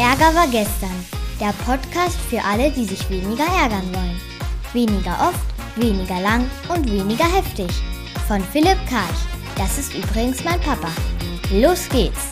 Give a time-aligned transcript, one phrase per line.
[0.00, 1.04] Ärger war gestern.
[1.38, 4.18] Der Podcast für alle, die sich weniger ärgern wollen.
[4.72, 5.44] Weniger oft,
[5.76, 7.68] weniger lang und weniger heftig.
[8.26, 9.20] Von Philipp Karch.
[9.56, 10.88] Das ist übrigens mein Papa.
[11.52, 12.29] Los geht's!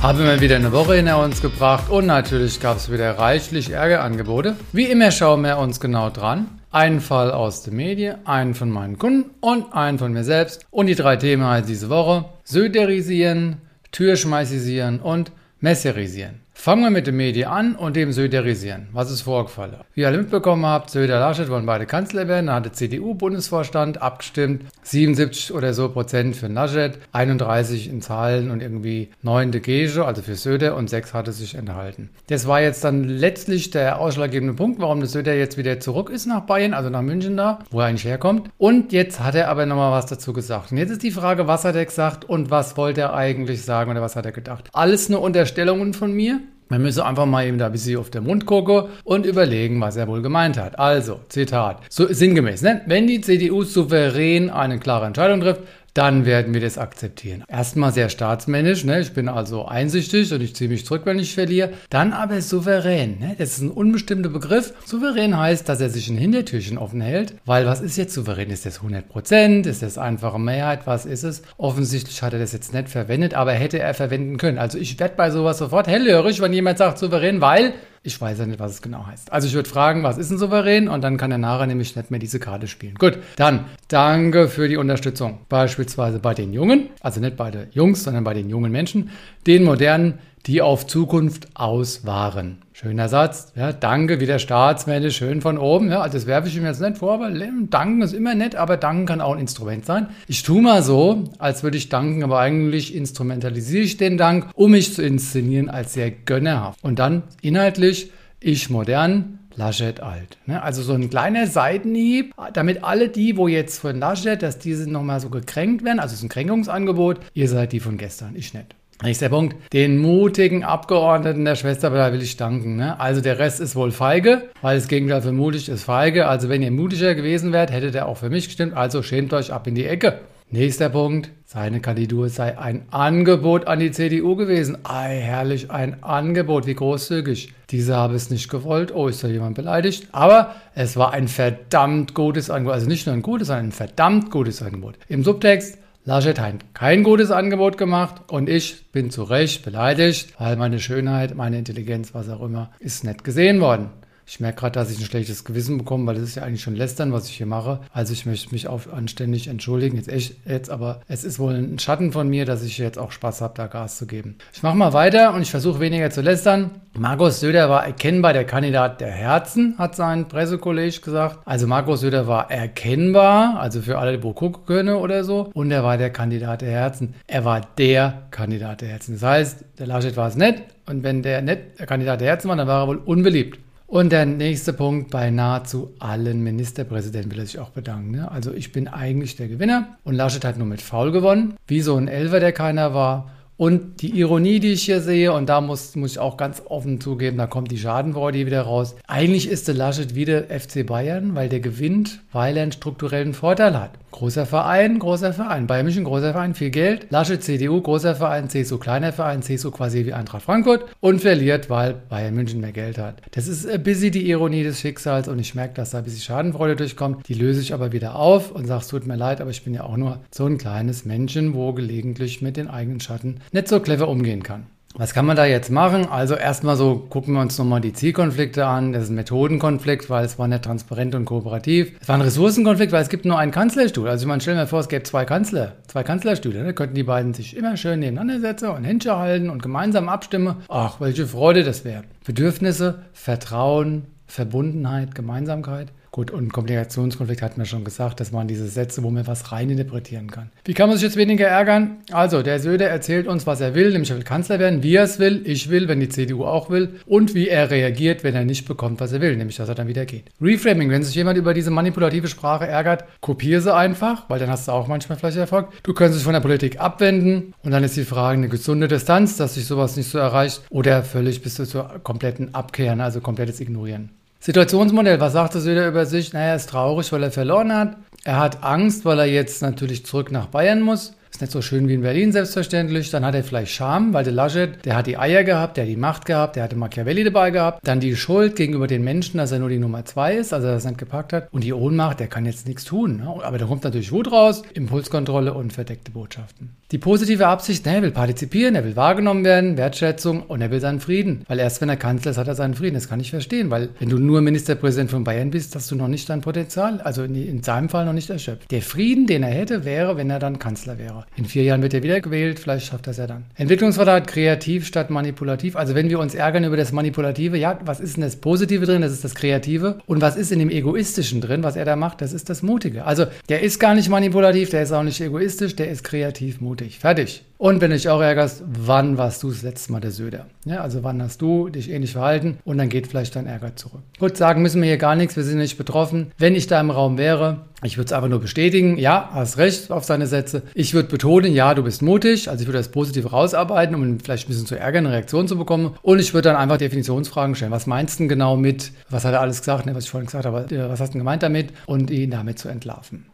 [0.00, 4.54] Haben wir wieder eine Woche hinter uns gebracht und natürlich gab es wieder reichlich Ärgerangebote.
[4.72, 6.60] Wie immer schauen wir uns genau dran.
[6.70, 10.64] Einen Fall aus der Medien, einen von meinen Kunden und einen von mir selbst.
[10.70, 12.26] Und die drei Themen halt diese Woche.
[12.44, 13.56] Söderisieren,
[13.90, 16.42] Türschmeißisieren und Messerisieren.
[16.60, 18.88] Fangen wir mit dem Medien an und dem Söderisieren.
[18.92, 19.76] Was ist vorgefallen?
[19.94, 22.48] Wie ihr alle mitbekommen habt, Söder Laschet wollen beide Kanzler werden.
[22.48, 24.64] Da hat der CDU-Bundesvorstand abgestimmt.
[24.82, 30.20] 77 oder so Prozent für Laschet, 31 in Zahlen und irgendwie 9 de Gege, also
[30.20, 32.10] für Söder und 6 hatte sich enthalten.
[32.26, 36.26] Das war jetzt dann letztlich der ausschlaggebende Punkt, warum der Söder jetzt wieder zurück ist
[36.26, 38.50] nach Bayern, also nach München da, wo er eigentlich herkommt.
[38.58, 40.72] Und jetzt hat er aber nochmal was dazu gesagt.
[40.72, 43.92] Und jetzt ist die Frage, was hat er gesagt und was wollte er eigentlich sagen
[43.92, 44.68] oder was hat er gedacht?
[44.72, 46.40] Alles nur Unterstellungen von mir.
[46.70, 49.96] Man müsse einfach mal eben da ein bisschen auf den Mund gucken und überlegen, was
[49.96, 50.78] er wohl gemeint hat.
[50.78, 52.82] Also, Zitat, so sinngemäß, ne?
[52.86, 55.62] wenn die CDU souverän eine klare Entscheidung trifft,
[55.98, 57.42] dann werden wir das akzeptieren.
[57.48, 59.00] Erstmal sehr staatsmännisch, ne?
[59.00, 61.70] ich bin also einsichtig und ich ziehe mich zurück, wenn ich verliere.
[61.90, 63.34] Dann aber souverän, ne?
[63.36, 64.72] das ist ein unbestimmter Begriff.
[64.84, 68.50] Souverän heißt, dass er sich ein Hintertürchen offen hält, weil was ist jetzt souverän?
[68.50, 69.66] Ist das 100 Prozent?
[69.66, 70.86] Ist das einfache Mehrheit?
[70.86, 71.42] Was ist es?
[71.56, 74.58] Offensichtlich hat er das jetzt nicht verwendet, aber hätte er verwenden können.
[74.58, 78.46] Also ich werde bei sowas sofort hellhörig, wenn jemand sagt souverän, weil ich weiß ja
[78.46, 79.32] nicht, was es genau heißt.
[79.32, 80.88] Also ich würde fragen, was ist ein Souverän?
[80.88, 82.94] Und dann kann er nachher nämlich nicht mehr diese Karte spielen.
[82.94, 85.40] Gut, dann danke für die Unterstützung.
[85.48, 89.10] Beispielsweise bei den Jungen, also nicht bei den Jungs, sondern bei den jungen Menschen,
[89.46, 92.62] den modernen, die auf Zukunft aus waren.
[92.80, 93.50] Schöner Satz.
[93.56, 95.90] Ja, danke, wieder staatsmännisch, schön von oben.
[95.90, 99.04] Ja, das werfe ich ihm jetzt nicht vor, aber danken ist immer nett, aber danken
[99.04, 100.06] kann auch ein Instrument sein.
[100.28, 104.70] Ich tue mal so, als würde ich danken, aber eigentlich instrumentalisiere ich den Dank, um
[104.70, 106.78] mich zu inszenieren als sehr gönnerhaft.
[106.84, 110.38] Und dann inhaltlich, ich modern, Laschet alt.
[110.46, 110.62] Ne?
[110.62, 115.18] Also so ein kleiner Seitenhieb, damit alle die, wo jetzt von Laschet, dass diese nochmal
[115.18, 118.77] so gekränkt werden, also es ist ein Kränkungsangebot, ihr seid die von gestern, ich nicht.
[119.00, 119.54] Nächster Punkt.
[119.72, 122.74] Den mutigen Abgeordneten der Schwesterpartei will ich danken.
[122.76, 122.98] Ne?
[122.98, 126.26] Also der Rest ist wohl feige, weil das Gegenteil für mutig ist feige.
[126.26, 128.74] Also wenn ihr mutiger gewesen wärt, hättet ihr auch für mich gestimmt.
[128.74, 130.18] Also schämt euch ab in die Ecke.
[130.50, 131.30] Nächster Punkt.
[131.44, 134.78] Seine Kandidatur sei ein Angebot an die CDU gewesen.
[134.84, 136.66] Ei, herrlich, ein Angebot.
[136.66, 137.52] Wie großzügig.
[137.70, 138.92] Diese habe es nicht gewollt.
[138.92, 140.08] Oh, ist da jemand beleidigt?
[140.10, 142.74] Aber es war ein verdammt gutes Angebot.
[142.74, 144.96] Also nicht nur ein gutes, sondern ein verdammt gutes Angebot.
[145.08, 150.56] Im Subtext Laschet hat kein gutes Angebot gemacht und ich bin zu Recht beleidigt, weil
[150.56, 153.90] meine Schönheit, meine Intelligenz, was auch immer, ist nicht gesehen worden.
[154.30, 156.76] Ich merke gerade, dass ich ein schlechtes Gewissen bekomme, weil das ist ja eigentlich schon
[156.76, 157.80] lästern, was ich hier mache.
[157.94, 159.96] Also ich möchte mich auch anständig entschuldigen.
[159.96, 163.10] Jetzt echt, jetzt, aber es ist wohl ein Schatten von mir, dass ich jetzt auch
[163.10, 164.36] Spaß habe, da Gas zu geben.
[164.52, 166.72] Ich mache mal weiter und ich versuche weniger zu lästern.
[166.92, 171.38] Markus Söder war erkennbar der Kandidat der Herzen, hat sein Pressekolleg gesagt.
[171.46, 175.50] Also Markus Söder war erkennbar, also für alle, wo gucken können oder so.
[175.54, 177.14] Und er war der Kandidat der Herzen.
[177.26, 179.14] Er war der Kandidat der Herzen.
[179.14, 180.64] Das heißt, der Laschet war es nett.
[180.84, 183.58] Und wenn der nicht der Kandidat der Herzen war, dann war er wohl unbeliebt.
[183.88, 188.10] Und der nächste Punkt, bei nahezu allen Ministerpräsidenten will er sich auch bedanken.
[188.10, 188.30] Ne?
[188.30, 191.96] Also ich bin eigentlich der Gewinner und Laschet hat nur mit Faul gewonnen, wie so
[191.96, 193.30] ein Elfer, der keiner war.
[193.58, 197.00] Und die Ironie, die ich hier sehe, und da muss, muss ich auch ganz offen
[197.00, 198.94] zugeben, da kommt die Schadenfreude wieder raus.
[199.08, 203.76] Eigentlich ist der Laschet wieder FC Bayern, weil der gewinnt, weil er einen strukturellen Vorteil
[203.76, 203.90] hat.
[204.12, 205.66] Großer Verein, großer Verein.
[205.66, 207.08] Bayern München, großer Verein, viel Geld.
[207.10, 211.94] Laschet, CDU, großer Verein, CSU, kleiner Verein, CSU quasi wie Eintracht Frankfurt und verliert, weil
[212.08, 213.20] Bayern München mehr Geld hat.
[213.32, 216.22] Das ist ein bisschen die Ironie des Schicksals und ich merke, dass da ein bisschen
[216.22, 217.28] Schadenfreude durchkommt.
[217.28, 219.74] Die löse ich aber wieder auf und sage, es tut mir leid, aber ich bin
[219.74, 223.80] ja auch nur so ein kleines Männchen, wo gelegentlich mit den eigenen Schatten nicht so
[223.80, 224.66] clever umgehen kann.
[224.94, 226.06] Was kann man da jetzt machen?
[226.06, 228.92] Also erstmal so gucken wir uns nochmal die Zielkonflikte an.
[228.92, 231.92] Das ist ein Methodenkonflikt, weil es war nicht transparent und kooperativ.
[232.00, 234.08] Es war ein Ressourcenkonflikt, weil es gibt nur einen Kanzlerstuhl.
[234.08, 236.58] Also ich meine, mal vor, es gäbe zwei Kanzler, zwei Kanzlerstühle.
[236.58, 236.74] Da ne?
[236.74, 240.56] könnten die beiden sich immer schön nebeneinander setzen und Händchen halten und gemeinsam abstimmen.
[240.68, 242.02] Ach, welche Freude das wäre.
[242.26, 245.92] Bedürfnisse, Vertrauen, Verbundenheit, Gemeinsamkeit.
[246.10, 250.30] Gut, und Kommunikationskonflikt hat man schon gesagt, das waren diese Sätze, wo man was reininterpretieren
[250.30, 250.50] kann.
[250.64, 251.98] Wie kann man sich jetzt weniger ärgern?
[252.10, 255.04] Also, der Söder erzählt uns, was er will, nämlich er will Kanzler werden, wie er
[255.04, 258.44] es will, ich will, wenn die CDU auch will, und wie er reagiert, wenn er
[258.44, 260.24] nicht bekommt, was er will, nämlich dass er dann wieder geht.
[260.40, 264.68] Reframing, wenn sich jemand über diese manipulative Sprache ärgert, kopiere sie einfach, weil dann hast
[264.68, 265.68] du auch manchmal vielleicht Erfolg.
[265.82, 269.36] Du könntest dich von der Politik abwenden und dann ist die Frage eine gesunde Distanz,
[269.36, 274.10] dass sich sowas nicht so erreicht, oder völlig bis zur kompletten Abkehren, also komplettes Ignorieren.
[274.48, 276.32] Situationsmodell, was sagt Söder über sich?
[276.32, 277.98] Naja, er ist traurig, weil er verloren hat.
[278.24, 281.12] Er hat Angst, weil er jetzt natürlich zurück nach Bayern muss.
[281.38, 283.12] Ist nicht so schön wie in Berlin selbstverständlich.
[283.12, 285.88] Dann hat er vielleicht Scham, weil der Laschet, der hat die Eier gehabt, der hat
[285.88, 287.78] die Macht gehabt, der hatte Machiavelli dabei gehabt.
[287.86, 290.72] Dann die Schuld gegenüber den Menschen, dass er nur die Nummer zwei ist, also dass
[290.72, 291.46] er das nicht gepackt hat.
[291.52, 293.18] Und die Ohnmacht, der kann jetzt nichts tun.
[293.18, 293.32] Ne?
[293.44, 296.70] Aber da kommt natürlich Wut raus, Impulskontrolle und verdeckte Botschaften.
[296.90, 300.80] Die positive Absicht, ne, er will partizipieren, er will wahrgenommen werden, Wertschätzung und er will
[300.80, 301.44] seinen Frieden.
[301.46, 302.94] Weil erst wenn er Kanzler ist, hat er seinen Frieden.
[302.94, 306.08] Das kann ich verstehen, weil wenn du nur Ministerpräsident von Bayern bist, hast du noch
[306.08, 308.70] nicht dein Potenzial, also in, in seinem Fall noch nicht erschöpft.
[308.70, 311.26] Der Frieden, den er hätte, wäre, wenn er dann Kanzler wäre.
[311.36, 313.44] In vier Jahren wird er wieder gewählt, vielleicht schafft er es ja dann.
[313.54, 315.76] Entwicklungsvertrag kreativ statt manipulativ.
[315.76, 319.02] Also wenn wir uns ärgern über das Manipulative, ja, was ist denn das Positive drin?
[319.02, 319.98] Das ist das Kreative.
[320.06, 322.20] Und was ist in dem Egoistischen drin, was er da macht?
[322.20, 323.04] Das ist das Mutige.
[323.04, 326.98] Also der ist gar nicht manipulativ, der ist auch nicht egoistisch, der ist kreativ mutig.
[326.98, 327.44] Fertig.
[327.58, 330.46] Und wenn du dich auch ärgerst, wann warst du das letzte Mal der Söder?
[330.64, 334.02] Ja, also wann hast du dich ähnlich verhalten und dann geht vielleicht dein Ärger zurück.
[334.20, 336.30] Gut, sagen müssen wir hier gar nichts, wir sind nicht betroffen.
[336.38, 339.90] Wenn ich da im Raum wäre, ich würde es einfach nur bestätigen, ja, hast recht
[339.90, 340.62] auf seine Sätze.
[340.74, 344.46] Ich würde betonen, ja, du bist mutig, also ich würde das Positive rausarbeiten, um vielleicht
[344.46, 345.96] ein bisschen zu ärgern, eine Reaktion zu bekommen.
[346.02, 347.72] Und ich würde dann einfach Definitionsfragen stellen.
[347.72, 350.26] Was meinst du denn genau mit, was hat er alles gesagt, ne, was ich vorhin
[350.26, 351.72] gesagt habe, was hast du gemeint damit?
[351.86, 353.26] Und ihn damit zu entlarven.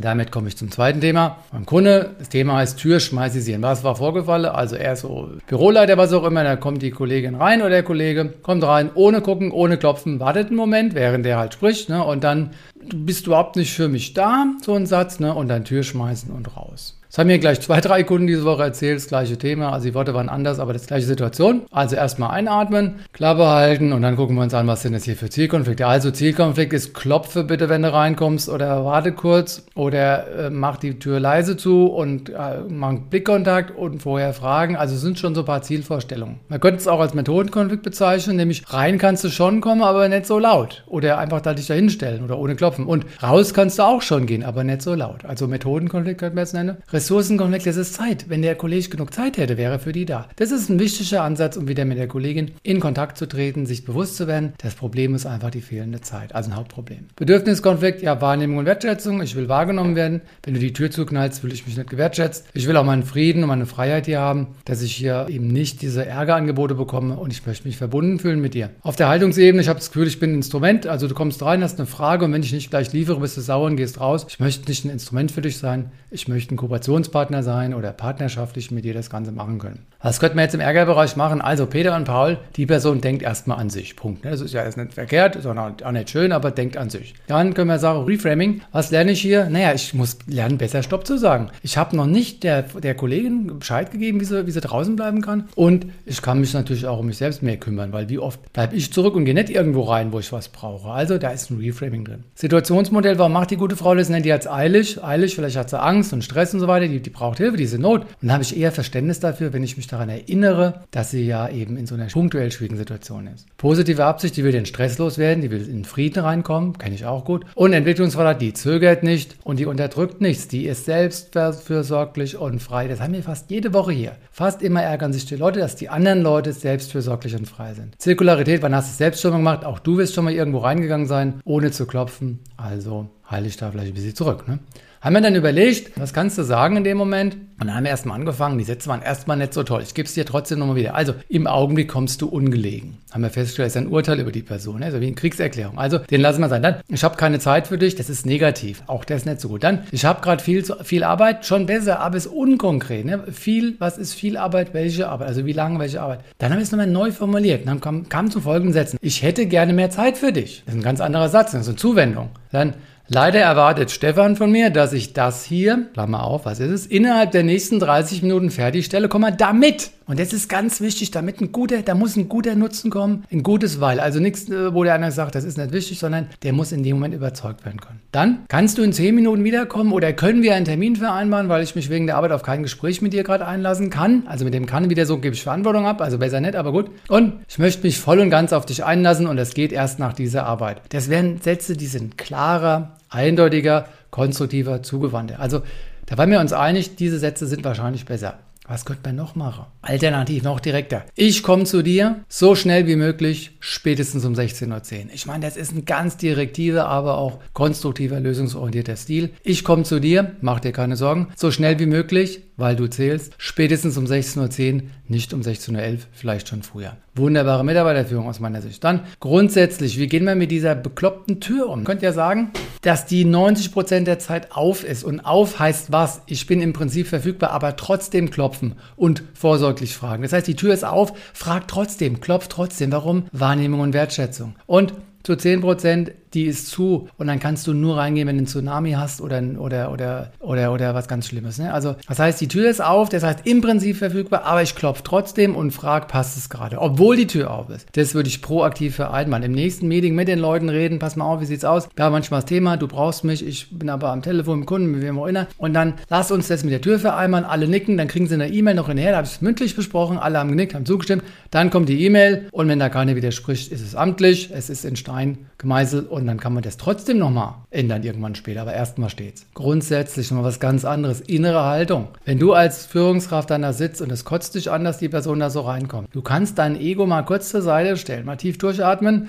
[0.00, 1.38] Damit komme ich zum zweiten Thema.
[1.52, 3.62] Beim Kunde, das Thema heißt Tür schmeißisieren.
[3.62, 4.46] Was war vorgefallen?
[4.46, 7.82] Also er ist so Büroleiter, was auch immer, da kommt die Kollegin rein oder der
[7.84, 12.02] Kollege, kommt rein, ohne gucken, ohne klopfen, wartet einen Moment, während der halt spricht, ne?
[12.02, 12.50] Und dann
[12.92, 15.32] bist du überhaupt nicht für mich da, so ein Satz, ne?
[15.32, 16.98] Und dann Tür schmeißen und raus.
[17.14, 19.70] Das haben mir gleich zwei, drei Kunden diese Woche erzählt, das gleiche Thema.
[19.72, 21.62] Also die Worte waren anders, aber das gleiche Situation.
[21.70, 25.14] Also erstmal einatmen, Klappe halten und dann gucken wir uns an, was sind das hier
[25.14, 25.86] für Zielkonflikte.
[25.86, 30.98] Also Zielkonflikt ist, klopfe bitte, wenn du reinkommst oder warte kurz oder äh, mach die
[30.98, 34.74] Tür leise zu und äh, mach Blickkontakt und vorher fragen.
[34.74, 36.40] Also sind schon so ein paar Zielvorstellungen.
[36.48, 40.26] Man könnte es auch als Methodenkonflikt bezeichnen, nämlich rein kannst du schon kommen, aber nicht
[40.26, 40.82] so laut.
[40.88, 42.86] Oder einfach da dich da hinstellen oder ohne klopfen.
[42.86, 45.24] Und raus kannst du auch schon gehen, aber nicht so laut.
[45.24, 46.78] Also Methodenkonflikt könnte man jetzt nennen.
[47.04, 48.30] Ressourcenkonflikt, das ist Zeit.
[48.30, 50.26] Wenn der Kollege genug Zeit hätte, wäre er für die da.
[50.36, 53.84] Das ist ein wichtiger Ansatz, um wieder mit der Kollegin in Kontakt zu treten, sich
[53.84, 54.54] bewusst zu werden.
[54.56, 57.08] Das Problem ist einfach die fehlende Zeit, also ein Hauptproblem.
[57.16, 59.20] Bedürfniskonflikt, ja, Wahrnehmung und Wertschätzung.
[59.20, 60.22] Ich will wahrgenommen werden.
[60.44, 62.46] Wenn du die Tür zuknallst, fühle ich mich nicht gewertschätzt.
[62.54, 65.82] Ich will auch meinen Frieden und meine Freiheit hier haben, dass ich hier eben nicht
[65.82, 68.70] diese Ärgerangebote bekomme und ich möchte mich verbunden fühlen mit dir.
[68.80, 70.86] Auf der Haltungsebene, ich habe das Gefühl, ich bin ein Instrument.
[70.86, 73.42] Also du kommst rein, hast eine Frage und wenn ich nicht gleich liefere, bist du
[73.42, 74.24] sauer und gehst raus.
[74.26, 75.90] Ich möchte nicht ein Instrument für dich sein.
[76.10, 76.56] Ich möchte ein
[76.94, 79.80] Kooperationspartner sein oder partnerschaftlich mit dir das Ganze machen können.
[80.00, 81.40] Was könnten wir jetzt im Ärgerbereich machen?
[81.40, 83.96] Also Peter und Paul, die Person denkt erstmal an sich.
[83.96, 84.24] Punkt.
[84.24, 87.14] Das ist ja jetzt nicht verkehrt, sondern auch nicht schön, aber denkt an sich.
[87.26, 88.60] Dann können wir sagen, Reframing.
[88.70, 89.48] Was lerne ich hier?
[89.48, 91.48] Naja, ich muss lernen, besser Stopp zu sagen.
[91.62, 95.22] Ich habe noch nicht der, der Kollegin Bescheid gegeben, wie sie, wie sie draußen bleiben
[95.22, 95.48] kann.
[95.54, 98.76] Und ich kann mich natürlich auch um mich selbst mehr kümmern, weil wie oft bleibe
[98.76, 100.90] ich zurück und gehe nicht irgendwo rein, wo ich was brauche.
[100.90, 102.24] Also da ist ein Reframing drin.
[102.34, 104.10] Situationsmodell, warum macht die gute Frau das?
[104.10, 105.02] Nennt die jetzt eilig.
[105.02, 106.83] Eilig, vielleicht hat sie Angst und Stress und so weiter.
[106.88, 108.02] Die, die braucht Hilfe, diese Not.
[108.02, 111.48] Und dann habe ich eher Verständnis dafür, wenn ich mich daran erinnere, dass sie ja
[111.48, 113.46] eben in so einer punktuell schwierigen Situation ist.
[113.56, 117.24] Positive Absicht, die will den Stress loswerden, die will in Frieden reinkommen, kenne ich auch
[117.24, 117.44] gut.
[117.54, 120.48] Und Entwicklungsförder, die zögert nicht und die unterdrückt nichts.
[120.48, 122.88] Die ist selbstfürsorglich und frei.
[122.88, 124.12] Das haben wir fast jede Woche hier.
[124.30, 128.00] Fast immer ärgern sich die Leute, dass die anderen Leute selbstfürsorglich und frei sind.
[128.00, 129.64] Zirkularität, wann hast du selbst schon mal gemacht?
[129.64, 132.40] Auch du wirst schon mal irgendwo reingegangen sein, ohne zu klopfen.
[132.56, 134.46] Also halte ich da vielleicht ein bisschen zurück.
[134.48, 134.58] Ne?
[135.04, 137.34] Haben wir dann überlegt, was kannst du sagen in dem Moment?
[137.34, 138.56] Und dann haben wir erstmal angefangen.
[138.56, 139.82] Die Sätze waren erstmal nicht so toll.
[139.82, 140.94] Ich gebe es dir trotzdem nochmal wieder.
[140.94, 142.96] Also, im Augenblick kommst du ungelegen.
[143.12, 144.82] Haben wir festgestellt, ist ein Urteil über die Person.
[144.82, 145.78] Also wie eine Kriegserklärung.
[145.78, 146.62] Also, den lassen wir sein.
[146.62, 147.96] Dann, ich habe keine Zeit für dich.
[147.96, 148.82] Das ist negativ.
[148.86, 149.62] Auch das ist nicht so gut.
[149.62, 151.44] Dann, ich habe gerade viel, viel Arbeit.
[151.44, 153.04] Schon besser, aber ist unkonkret.
[153.04, 153.24] Ne?
[153.30, 154.72] Viel, was ist viel Arbeit?
[154.72, 155.28] Welche Arbeit?
[155.28, 156.20] Also, wie lange welche Arbeit?
[156.38, 157.60] Dann haben wir es nochmal neu formuliert.
[157.60, 158.96] Und dann kam, kam zu folgenden Sätzen.
[159.02, 160.62] Ich hätte gerne mehr Zeit für dich.
[160.64, 161.52] Das ist ein ganz anderer Satz.
[161.52, 162.30] Das ist eine Zuwendung.
[162.52, 162.72] Dann,
[163.08, 167.32] Leider erwartet Stefan von mir, dass ich das hier, Klammer auf, was ist es, innerhalb
[167.32, 169.90] der nächsten 30 Minuten fertigstelle, Komma, damit.
[170.06, 173.42] Und das ist ganz wichtig, damit ein guter, da muss ein guter Nutzen kommen, ein
[173.42, 174.00] gutes Weil.
[174.00, 176.82] Also nichts, äh, wo der einer sagt, das ist nicht wichtig, sondern der muss in
[176.82, 178.00] dem Moment überzeugt werden können.
[178.12, 181.74] Dann kannst du in 10 Minuten wiederkommen oder können wir einen Termin vereinbaren, weil ich
[181.74, 184.24] mich wegen der Arbeit auf kein Gespräch mit dir gerade einlassen kann.
[184.26, 186.90] Also mit dem kann wieder so gebe ich Verantwortung ab, also besser nicht, aber gut.
[187.08, 190.12] Und ich möchte mich voll und ganz auf dich einlassen und das geht erst nach
[190.12, 190.82] dieser Arbeit.
[190.90, 195.40] Das wären Sätze, die sind klarer, eindeutiger, konstruktiver, zugewandter.
[195.40, 195.62] Also
[196.06, 198.38] da waren wir uns einig, diese Sätze sind wahrscheinlich besser.
[198.66, 199.66] Was könnte man noch machen?
[199.82, 201.04] Alternativ, noch direkter.
[201.14, 205.10] Ich komme zu dir so schnell wie möglich, spätestens um 16.10 Uhr.
[205.12, 209.30] Ich meine, das ist ein ganz direktiver, aber auch konstruktiver, lösungsorientierter Stil.
[209.42, 213.34] Ich komme zu dir, mach dir keine Sorgen, so schnell wie möglich, weil du zählst,
[213.36, 216.96] spätestens um 16.10 Uhr, nicht um 16.11 Uhr, vielleicht schon früher.
[217.14, 218.82] Wunderbare Mitarbeiterführung aus meiner Sicht.
[218.82, 221.84] Dann grundsätzlich, wie gehen wir mit dieser bekloppten Tür um?
[221.84, 222.50] Könnt ja sagen,
[222.82, 225.04] dass die 90% der Zeit auf ist.
[225.04, 226.22] Und auf heißt was?
[226.26, 230.22] Ich bin im Prinzip verfügbar, aber trotzdem klopfen und vorsorglich fragen.
[230.22, 232.92] Das heißt, die Tür ist auf, frag trotzdem, klopf trotzdem.
[232.92, 233.24] Warum?
[233.32, 234.54] Wahrnehmung und Wertschätzung.
[234.66, 238.46] Und zu 10% die ist zu und dann kannst du nur reingehen, wenn du einen
[238.46, 241.58] Tsunami hast oder, oder, oder, oder, oder was ganz Schlimmes.
[241.58, 241.72] Ne?
[241.72, 245.02] Also das heißt, die Tür ist auf, das heißt im Prinzip verfügbar, aber ich klopfe
[245.04, 247.86] trotzdem und frage, passt es gerade, obwohl die Tür auf ist.
[247.92, 249.44] Das würde ich proaktiv vereinbaren.
[249.44, 251.88] Im nächsten Meeting mit den Leuten reden, pass mal auf, wie sieht's aus?
[251.98, 255.02] Ja, manchmal das Thema, du brauchst mich, ich bin aber am Telefon mit Kunden, mit
[255.02, 255.46] wem auch immer.
[255.58, 258.48] Und dann lass uns das mit der Tür vereinbaren, alle nicken, dann kriegen sie eine
[258.48, 261.70] E-Mail noch hinterher, da habe ich es mündlich besprochen, alle haben genickt, haben zugestimmt, dann
[261.70, 265.38] kommt die E-Mail und wenn da keiner widerspricht, ist es amtlich, es ist in Stein
[265.58, 269.46] gemeißelt und dann kann man das trotzdem nochmal ändern irgendwann später, aber erstmal steht's.
[269.54, 272.08] Grundsätzlich nochmal was ganz anderes, innere Haltung.
[272.24, 275.40] Wenn du als Führungskraft dann da sitzt und es kotzt dich an, dass die Person
[275.40, 279.28] da so reinkommt, du kannst dein Ego mal kurz zur Seite stellen, mal tief durchatmen,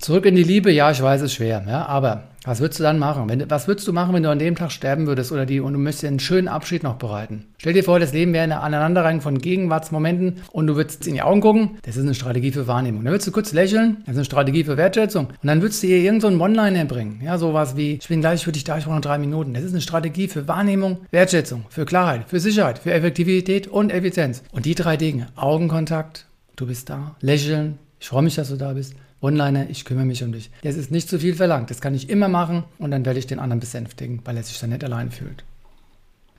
[0.00, 2.82] zurück in die Liebe, ja, ich weiß, es ist schwer, ja, aber was würdest du
[2.82, 3.28] dann machen?
[3.28, 5.74] Wenn, was würdest du machen, wenn du an dem Tag sterben würdest oder die und
[5.74, 7.46] du müsstest dir einen schönen Abschied noch bereiten?
[7.58, 11.22] Stell dir vor, das Leben wäre eine Aneinanderreihung von Gegenwartsmomenten und du würdest in die
[11.22, 11.78] Augen gucken.
[11.82, 13.04] Das ist eine Strategie für Wahrnehmung.
[13.04, 13.98] Dann würdest du kurz lächeln.
[14.00, 15.26] Das ist eine Strategie für Wertschätzung.
[15.26, 17.20] Und dann würdest du ihr irgendeinen so One-Liner bringen.
[17.24, 19.54] Ja, sowas wie, ich bin gleich für dich da, ich brauche noch drei Minuten.
[19.54, 24.42] Das ist eine Strategie für Wahrnehmung, Wertschätzung, für Klarheit, für Sicherheit, für Effektivität und Effizienz.
[24.50, 28.72] Und die drei Dinge, Augenkontakt, du bist da, lächeln, ich freue mich, dass du da
[28.72, 30.50] bist One-Liner, ich kümmere mich um dich.
[30.62, 31.70] Das ist nicht zu viel verlangt.
[31.70, 34.58] Das kann ich immer machen und dann werde ich den anderen besänftigen, weil er sich
[34.58, 35.44] dann nicht allein fühlt.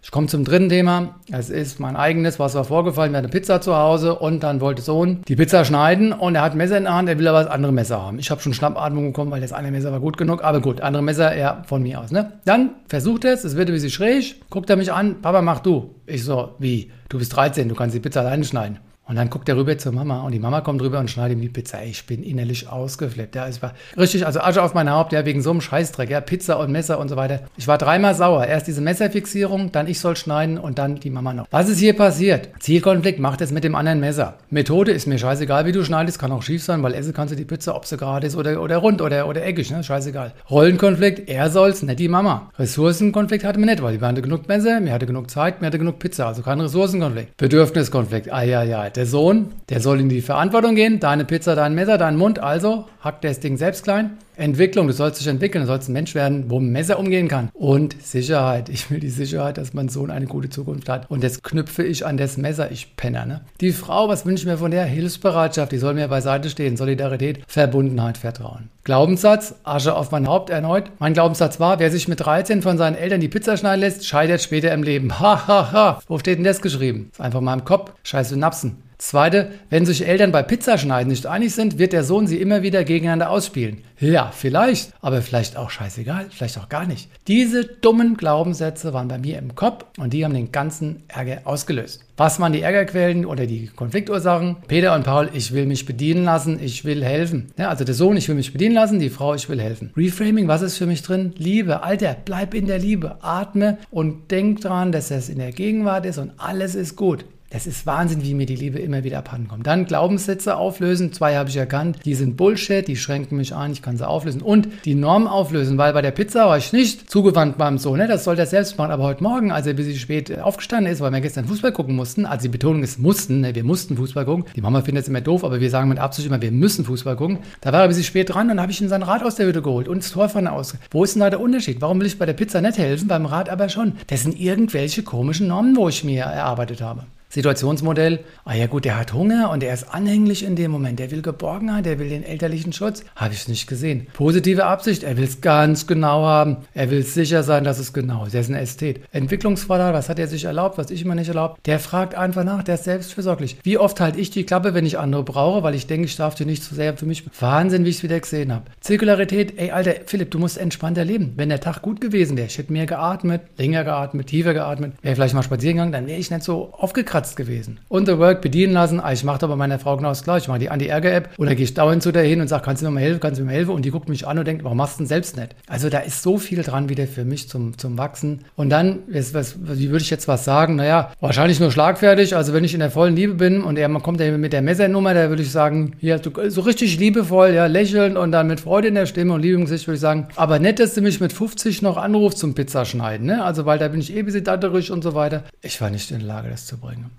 [0.06, 1.16] Ich komme zum dritten Thema.
[1.32, 3.14] Es ist mein eigenes, was war vorgefallen.
[3.14, 6.42] Wir hatten eine Pizza zu Hause und dann wollte Sohn die Pizza schneiden und er
[6.42, 8.20] hat ein Messer in der Hand, er will aber das andere Messer haben.
[8.20, 11.02] Ich habe schon Schnappatmung bekommen, weil das eine Messer war gut genug, aber gut, andere
[11.02, 12.12] Messer, ja, von mir aus.
[12.12, 12.34] Ne?
[12.44, 15.62] Dann versucht er es, es wird ein bisschen schräg, guckt er mich an, Papa, mach
[15.62, 15.96] du.
[16.06, 16.92] Ich so, wie?
[17.08, 18.80] Du bist 13, du kannst die Pizza alleine schneiden.
[19.06, 21.42] Und dann guckt er rüber zur Mama und die Mama kommt rüber und schneidet ihm
[21.42, 21.84] die Pizza.
[21.84, 23.36] Ich bin innerlich ausgeflippt.
[23.36, 26.22] Ja, es war richtig, also Asche auf mein Haupt, ja, wegen so einem Scheißdreck, ja,
[26.22, 27.42] Pizza und Messer und so weiter.
[27.58, 28.46] Ich war dreimal sauer.
[28.46, 31.48] Erst diese Messerfixierung, dann ich soll schneiden und dann die Mama noch.
[31.52, 32.50] Was ist hier passiert?
[32.60, 34.36] Zielkonflikt, macht es mit dem anderen Messer.
[34.50, 37.36] Methode ist mir scheißegal, wie du schneidest, kann auch schief sein, weil essen kannst du
[37.36, 40.32] die Pizza, ob sie gerade ist oder, oder rund oder, oder eckig, ne, scheißegal.
[40.50, 42.52] Rollenkonflikt, er soll's, nicht die Mama.
[42.58, 45.78] Ressourcenkonflikt hatten wir nicht, weil wir hatten genug Messer, mir hatte genug Zeit, mir hatte
[45.78, 47.36] genug Pizza, also kein Ressourcenkonflikt.
[47.36, 51.00] Bedürfniskonflikt, ah ja, ja, der Sohn, der soll in die Verantwortung gehen.
[51.00, 52.40] Deine Pizza, dein Messer, dein Mund.
[52.40, 54.18] Also hackt das Ding selbst klein.
[54.36, 57.50] Entwicklung, du sollst dich entwickeln, du sollst ein Mensch werden, wo ein Messer umgehen kann.
[57.54, 58.70] Und Sicherheit.
[58.70, 61.10] Ich will die Sicherheit, dass mein Sohn eine gute Zukunft hat.
[61.10, 63.26] Und jetzt knüpfe ich an das Messer, ich penner.
[63.26, 63.42] Ne?
[63.62, 64.86] Die Frau, was wünsche ich mir von der?
[64.86, 66.78] Hilfsbereitschaft, die soll mir beiseite stehen.
[66.78, 68.70] Solidarität, Verbundenheit, Vertrauen.
[68.84, 70.92] Glaubenssatz, Asche auf mein Haupt erneut.
[71.00, 74.42] Mein Glaubenssatz war, wer sich mit 13 von seinen Eltern die Pizza schneiden lässt, scheitert
[74.42, 75.20] später im Leben.
[75.20, 76.00] Ha, ha, ha.
[76.08, 77.10] Wo steht denn das geschrieben?
[77.12, 77.92] Ist einfach mal im Kopf.
[78.04, 78.78] Scheiße Synapsen.
[79.04, 82.86] Zweite, wenn sich Eltern bei Pizzaschneiden nicht einig sind, wird der Sohn sie immer wieder
[82.86, 83.84] gegeneinander ausspielen.
[84.00, 87.10] Ja, vielleicht, aber vielleicht auch scheißegal, vielleicht auch gar nicht.
[87.28, 92.06] Diese dummen Glaubenssätze waren bei mir im Kopf und die haben den ganzen Ärger ausgelöst.
[92.16, 94.56] Was waren die Ärgerquellen oder die Konfliktursachen?
[94.70, 97.52] Peter und Paul, ich will mich bedienen lassen, ich will helfen.
[97.58, 99.92] Ja, also der Sohn, ich will mich bedienen lassen, die Frau, ich will helfen.
[99.98, 101.34] Reframing, was ist für mich drin?
[101.38, 106.06] Liebe, Alter, bleib in der Liebe, atme und denk dran, dass das in der Gegenwart
[106.06, 107.26] ist und alles ist gut.
[107.54, 109.68] Das ist Wahnsinn, wie mir die Liebe immer wieder abhanden kommt.
[109.68, 111.14] Dann Glaubenssätze auflösen.
[111.14, 112.00] Zwei habe ich erkannt.
[112.04, 114.42] Die sind Bullshit, die schränken mich ein, ich kann sie auflösen.
[114.42, 118.00] Und die Norm auflösen, weil bei der Pizza war ich nicht zugewandt beim Sohn.
[118.00, 118.08] Ne?
[118.08, 118.90] Das soll er selbst machen.
[118.90, 122.26] Aber heute Morgen, als er bis spät aufgestanden ist, weil wir gestern Fußball gucken mussten,
[122.26, 123.54] also die Betonung ist mussten, ne?
[123.54, 124.46] wir mussten Fußball gucken.
[124.56, 127.18] Die Mama findet es immer doof, aber wir sagen mit Absicht immer, wir müssen Fußball
[127.18, 127.38] gucken.
[127.62, 129.62] Da war er bis spät dran und habe ich ihm sein Rad aus der Hütte
[129.62, 130.76] geholt und das Tor von aus.
[130.90, 131.82] Wo ist denn da der Unterschied?
[131.82, 133.94] Warum will ich bei der Pizza nicht helfen, beim Rad aber schon?
[134.08, 137.04] Das sind irgendwelche komischen Normen, wo ich mir erarbeitet habe.
[137.34, 141.10] Situationsmodell, ah ja gut, der hat Hunger und er ist anhänglich in dem Moment, der
[141.10, 143.04] will Geborgenheit, der will den elterlichen Schutz.
[143.16, 144.06] Habe ich nicht gesehen.
[144.14, 148.26] Positive Absicht, er will es ganz genau haben, er will sicher sein, dass es genau
[148.26, 148.36] ist.
[148.36, 149.02] Er ist ein Ästhet.
[149.12, 151.66] Entwicklungsvorteil, was hat er sich erlaubt, was ich immer nicht erlaubt?
[151.66, 153.58] Der fragt einfach nach, der ist selbstfürsorglich.
[153.64, 156.36] Wie oft halte ich die Klappe, wenn ich andere brauche, weil ich denke, ich darf
[156.36, 157.24] dir nicht zu sehr für mich.
[157.40, 158.66] Wahnsinn, wie ich es wieder gesehen habe.
[158.80, 161.34] Zirkularität, ey, Alter, Philipp, du musst entspannter leben.
[161.36, 165.16] Wenn der Tag gut gewesen wäre, ich hätte mehr geatmet, länger geatmet, tiefer geatmet, wäre
[165.16, 167.80] vielleicht mal spazieren gegangen, dann wäre ich nicht so aufgekratzt gewesen.
[167.90, 170.44] Und the work bedienen lassen, ah, ich mache da bei meiner Frau genau das gleiche.
[170.44, 172.82] Ich mache die Anti-Ärger-App und dann gehe ich dauernd zu der hin und sage, kannst
[172.82, 173.72] du mir mal helfen, kannst du mir mal helfen?
[173.72, 175.56] Und die guckt mich an und denkt, warum machst du denn selbst nicht?
[175.68, 178.46] Also da ist so viel dran wieder für mich zum, zum Wachsen.
[178.56, 180.76] Und dann, was, was, wie würde ich jetzt was sagen?
[180.76, 182.36] Naja, wahrscheinlich nur schlagfertig.
[182.36, 185.14] Also wenn ich in der vollen Liebe bin und er kommt ja mit der Messernummer,
[185.14, 188.96] da würde ich sagen, hier, so richtig liebevoll, ja, lächeln und dann mit Freude in
[188.96, 191.34] der Stimme und Liebe im Gesicht würde ich sagen, aber nett, dass du mich mit
[191.34, 193.44] 50 noch anrufst zum Pizzaschneiden, ne?
[193.44, 195.44] Also weil da bin ich eh besitatterisch und so weiter.
[195.62, 197.12] Ich war nicht in der Lage, das zu bringen.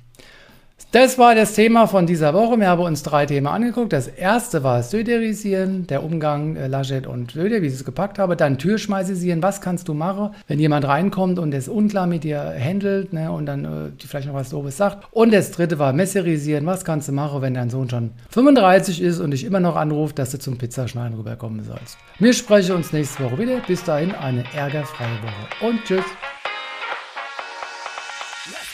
[0.94, 2.56] Das war das Thema von dieser Woche.
[2.56, 3.92] Wir haben uns drei Themen angeguckt.
[3.92, 8.36] Das erste war Söderisieren, der Umgang äh, Laschet und Söder, wie sie es gepackt haben.
[8.36, 13.12] Dann Türschmeißisieren, was kannst du machen, wenn jemand reinkommt und es unklar mit dir handelt
[13.12, 15.08] ne, und dann äh, die vielleicht noch was Doofes sagt.
[15.10, 19.18] Und das dritte war Messerisieren, was kannst du machen, wenn dein Sohn schon 35 ist
[19.18, 21.98] und dich immer noch anruft, dass du zum Pizzaschneiden rüberkommen sollst.
[22.20, 23.58] Wir sprechen uns nächste Woche wieder.
[23.66, 26.04] Bis dahin eine ärgerfreie Woche und tschüss.